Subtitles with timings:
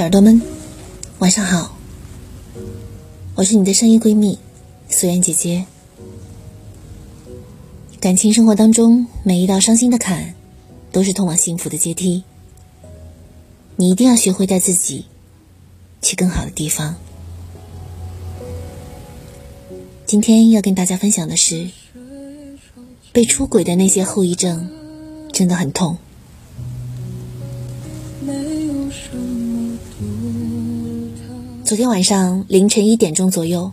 [0.00, 0.40] 耳朵们，
[1.18, 1.76] 晚上好，
[3.34, 4.38] 我是你的声音闺蜜
[4.88, 5.66] 素颜姐姐。
[8.00, 10.34] 感情生活当中，每一道伤心的坎，
[10.90, 12.24] 都是通往幸福的阶梯。
[13.76, 15.04] 你一定要学会带自己
[16.00, 16.96] 去更好的地方。
[20.06, 21.68] 今天要跟大家分享的是，
[23.12, 24.66] 被出轨的那些后遗症，
[25.30, 25.98] 真的很痛。
[28.22, 29.39] 没有什么
[31.70, 33.70] 昨天晚上凌晨一点钟左右，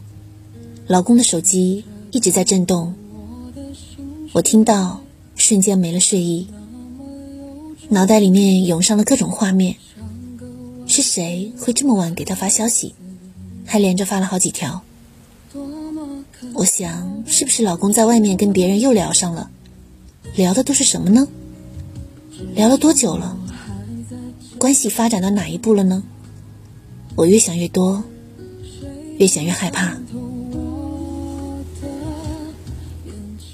[0.86, 2.94] 老公的手机一直在震动，
[4.34, 5.02] 我听到，
[5.36, 6.48] 瞬间没了睡意，
[7.90, 9.78] 脑袋里面涌上了各种画面，
[10.86, 12.94] 是谁会这么晚给他发消息，
[13.66, 14.84] 还连着发了好几条？
[16.54, 19.50] 我想，是不是老公在外面跟别人又聊上了？
[20.36, 21.28] 聊的都是什么呢？
[22.54, 23.36] 聊了多久了？
[24.60, 26.04] 关系发展到哪一步了呢？
[27.18, 28.04] 我越想越多，
[29.18, 29.98] 越想越害怕，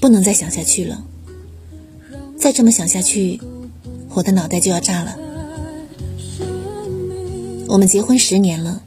[0.01, 1.01] 不能再想下去了。
[2.37, 3.39] 再这么想下去，
[4.09, 5.17] 我的脑袋就要炸了。
[7.69, 8.83] 我们结婚十年了，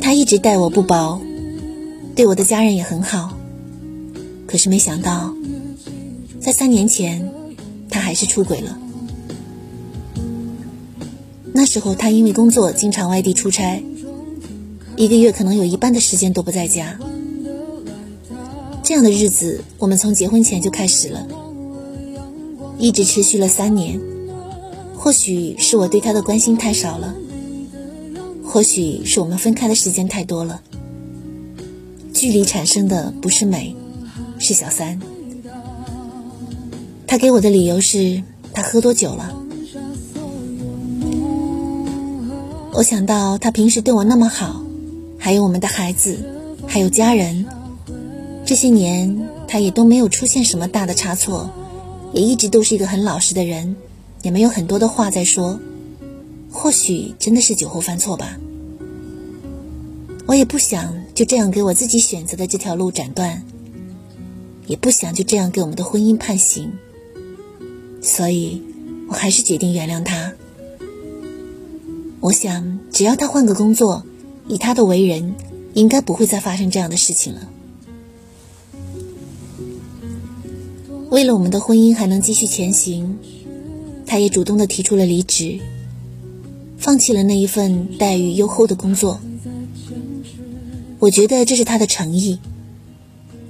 [0.00, 1.20] 他一直待我不薄，
[2.16, 3.36] 对我的家人也很好。
[4.46, 5.34] 可是没想到，
[6.40, 7.30] 在三年前，
[7.90, 8.78] 他还是出轨了。
[11.52, 13.82] 那时候他因为工作经常外地出差，
[14.96, 16.98] 一个月可能有一半的时间都不在家。
[18.82, 21.26] 这样的日子，我们从结婚前就开始了，
[22.78, 24.00] 一直持续了三年。
[24.96, 27.14] 或许是我对他的关心太少了，
[28.44, 30.60] 或许是我们分开的时间太多了。
[32.12, 33.74] 距离产生的不是美，
[34.38, 35.00] 是小三。
[37.06, 39.34] 他给我的理由是他喝多酒了。
[42.80, 44.64] 我想到他平时对我那么好，
[45.18, 46.18] 还有我们的孩子，
[46.66, 47.44] 还有家人，
[48.46, 51.50] 这些年他也都没有出现什么大的差错，
[52.14, 53.76] 也一直都是一个很老实的人，
[54.22, 55.60] 也没有很多的话在说。
[56.50, 58.38] 或许真的是酒后犯错吧。
[60.24, 63.42] 我也不想就这样给我自己选择的这条路斩断，
[64.66, 66.72] 也不想就这样给我们的婚姻判刑，
[68.00, 68.62] 所以
[69.06, 70.32] 我还是决定原谅他。
[72.20, 74.04] 我想，只要他换个工作，
[74.46, 75.34] 以他的为人，
[75.72, 77.48] 应该不会再发生这样的事情了。
[81.08, 83.16] 为了我们的婚姻还能继续前行，
[84.04, 85.58] 他也主动的提出了离职，
[86.76, 89.18] 放弃了那一份待遇优厚的工作。
[90.98, 92.38] 我觉得这是他的诚意，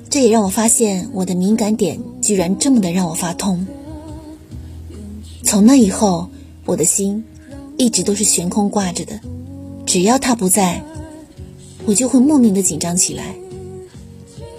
[0.09, 3.67] 这也让我发现我的敏感点居然这么的让我发痛。
[5.43, 6.31] 从那以后，
[6.67, 7.25] 我的心。
[7.81, 9.19] 一直都是悬空挂着的，
[9.87, 10.85] 只要他不在，
[11.87, 13.35] 我就会莫名的紧张起来。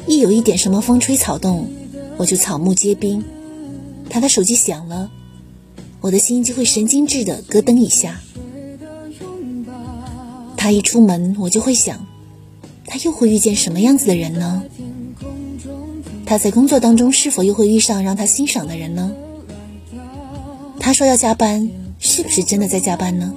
[0.07, 1.69] 一有一点什么风吹草动，
[2.17, 3.23] 我就草木皆兵。
[4.09, 5.11] 他的手机响了，
[5.99, 8.19] 我的心就会神经质的咯噔一下。
[10.57, 12.03] 他一出门，我就会想，
[12.87, 14.63] 他又会遇见什么样子的人呢？
[16.25, 19.11] 他在工作当中是否又会遇上让他欣赏的人呢？
[20.79, 21.69] 他说要加班。
[22.01, 23.31] 是不是真的在加班呢？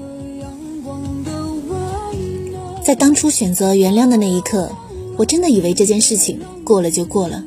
[2.83, 4.73] 在当初选择原谅的那一刻，
[5.17, 7.45] 我真的以为这件事情过了就过了。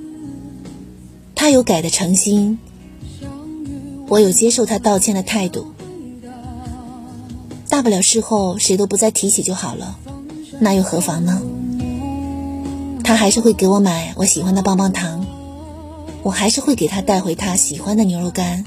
[1.35, 2.59] 他有改的诚心，
[4.07, 5.67] 我有接受他道歉的态度，
[7.67, 9.97] 大不了事后谁都不再提起就好了，
[10.59, 11.41] 那又何妨呢？
[13.03, 15.25] 他还是会给我买我喜欢的棒棒糖，
[16.21, 18.63] 我还是会给他带回他喜欢的牛肉干。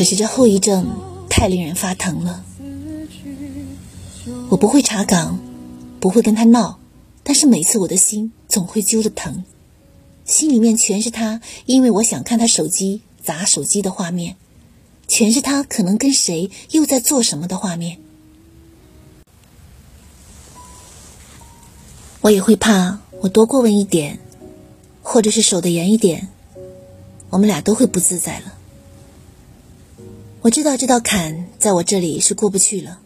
[0.00, 0.88] 可是这后遗症
[1.28, 2.42] 太令人发疼了。
[4.48, 5.38] 我不会查岗，
[6.00, 6.78] 不会跟他闹，
[7.22, 9.44] 但是每次我的心总会揪着疼，
[10.24, 14.36] 心里面全是他，因为我想看他手机砸手机的画面，
[15.06, 17.98] 全是他可能跟谁又在做什么的画面。
[22.22, 24.18] 我也会怕，我多过问一点，
[25.02, 26.28] 或者是守得严一点，
[27.28, 28.54] 我们俩都会不自在了。
[30.42, 32.98] 我知道这道坎在我这里是过不去了。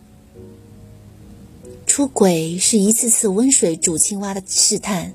[1.85, 5.15] 出轨是一次次温水煮青蛙的试探。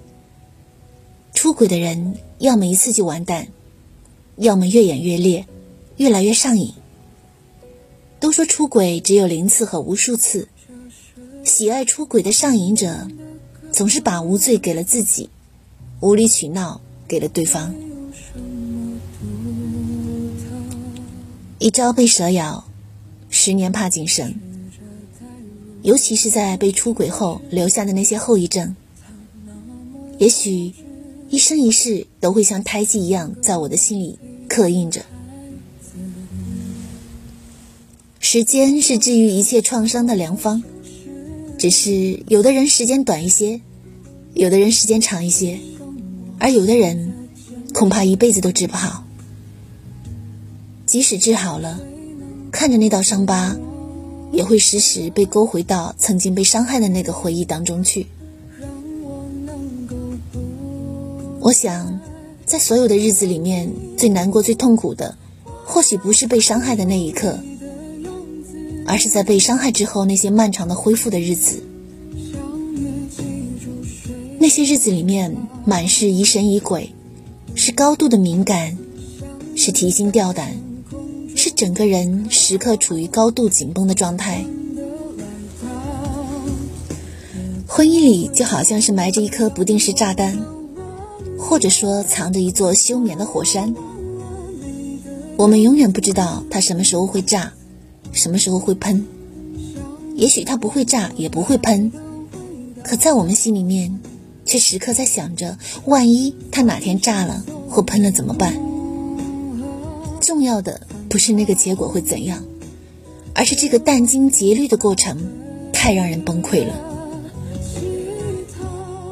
[1.34, 3.48] 出轨的人要么一次就完蛋，
[4.36, 5.46] 要么越演越烈，
[5.96, 6.74] 越来越上瘾。
[8.20, 10.50] 都说出轨只有零次和无数次，
[11.46, 13.08] 喜爱出轨的上瘾者，
[13.72, 15.30] 总是把无罪给了自己，
[16.02, 17.74] 无理取闹给了对方。
[21.60, 22.64] 一朝被蛇咬，
[23.30, 24.34] 十年怕井绳，
[25.82, 28.74] 尤其是在被出轨后留下的那些后遗症，
[30.20, 30.72] 也许
[31.30, 34.18] 一生一世都会像胎记一样在我的心里
[34.48, 35.04] 刻印着。
[38.22, 40.64] 时间是治愈一切创伤的良方，
[41.58, 43.60] 只是有的人时间短一些，
[44.34, 45.60] 有的人时间长一些，
[46.40, 47.28] 而有的人
[47.74, 49.04] 恐怕一辈子都治不好。
[50.90, 51.80] 即使治好了，
[52.52, 53.56] 看着那道伤疤，
[54.32, 58.08] 也会时时被勾回到曾经被伤害的那个回忆当中去。
[61.42, 62.00] 我想，
[62.44, 65.16] 在所有的日子里面，最难过、最痛苦的，
[65.64, 67.38] 或许不是被伤害的那一刻。
[68.88, 71.62] 而是在被伤害之后那些漫长的恢复的日子，
[74.40, 76.96] 那些日子里面满是疑神疑鬼，
[77.54, 78.76] 是高度的敏感，
[79.56, 80.56] 是提心吊胆，
[81.60, 84.46] 整个人时刻处于高度紧绷的状态。
[87.68, 90.40] 婚姻里就好像是埋着一颗不定时炸弹，
[91.38, 93.76] 或者说藏着一座休眠的火山，
[95.36, 97.52] 我们永远不知道它什么时候会炸。
[98.14, 99.06] 什么时候会喷？
[100.16, 101.92] 也许它不会炸，也不会喷，
[102.82, 104.00] 可在我们心里面，
[104.46, 108.69] 却时刻在想着：万一它哪天炸了或喷了怎么办？
[110.30, 112.46] 重要的不是那个结果会怎样，
[113.34, 115.18] 而是这个殚精竭虑的过程
[115.74, 116.76] 太让人崩溃了。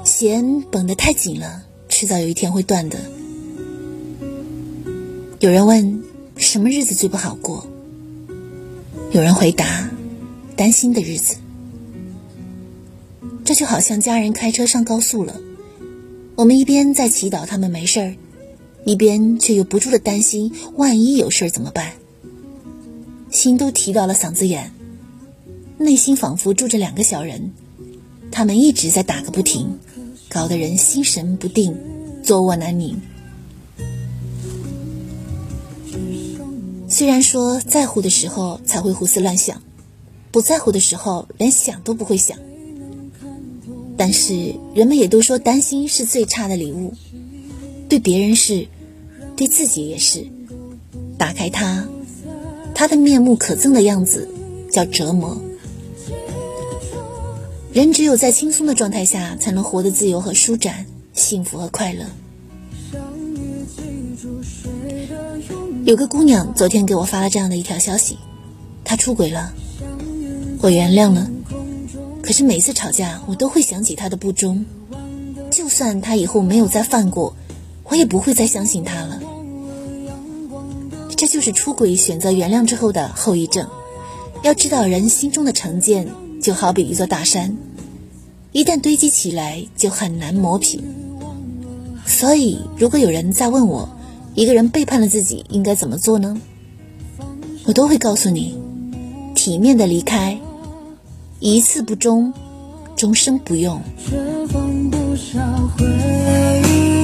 [0.03, 2.99] 弦绷得太紧了，迟早有一天会断的。
[5.39, 6.03] 有人问：
[6.35, 7.65] 什么日子最不好过？
[9.09, 9.89] 有人回答
[10.55, 11.37] ：“担心的日子。”
[13.43, 15.41] 这就好像家人开车上高速了，
[16.35, 18.15] 我们一边在祈祷他们没事儿，
[18.87, 21.91] 一边却又不住的担心，万一有事儿怎么办？
[23.29, 24.71] 心都提到了嗓子眼，
[25.77, 27.51] 内心仿佛住着两个小人，
[28.31, 29.77] 他们一直在打个不停，
[30.29, 31.77] 搞得人心神不定，
[32.23, 33.01] 坐卧难宁。
[36.87, 39.61] 虽然说在乎的时候才会胡思乱想，
[40.31, 42.37] 不在乎的时候连想都不会想，
[43.97, 46.93] 但是人们也都说担心是最差的礼物，
[47.89, 48.67] 对别人是，
[49.37, 50.27] 对自己也是。
[51.17, 51.87] 打开它，
[52.75, 54.27] 它的面目可憎的样子
[54.69, 55.39] 叫折磨。
[57.71, 62.05] 人只有在轻松的状态下，才能活得自由和舒展，幸福和快乐。
[65.85, 68.17] 有个姑娘昨天给我发了这样的一条消息，
[68.83, 69.53] 她出轨了，
[70.59, 71.29] 我原谅了。
[72.21, 74.65] 可是每次吵架，我都会想起她的不忠。
[75.49, 77.35] 就算她以后没有再犯过，
[77.85, 79.16] 我也不会再相信她了。
[81.17, 83.67] 这就是出轨选择原谅之后的后遗症。
[84.43, 86.07] 要知道，人心中的成见
[86.39, 87.57] 就好比一座大山，
[88.51, 90.83] 一旦堆积起来，就很难磨平。
[92.05, 93.89] 所以，如果有人再问我，
[94.35, 96.39] 一个人背叛了自己，应该怎么做呢？
[97.65, 98.55] 我都会告诉你，
[99.33, 100.39] 体面的离开，
[101.39, 102.31] 一次不忠，
[102.95, 103.81] 终生不用。
[103.97, 104.15] 却
[104.53, 105.43] 放不下
[105.75, 105.83] 回
[106.69, 106.96] 忆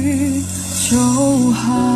[0.00, 0.42] 去
[0.88, 1.91] 就好。